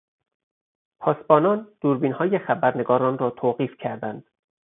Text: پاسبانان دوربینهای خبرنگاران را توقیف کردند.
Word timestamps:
پاسبانان 0.99 1.67
دوربینهای 1.81 2.39
خبرنگاران 2.39 3.17
را 3.17 3.29
توقیف 3.29 3.77
کردند. 3.77 4.25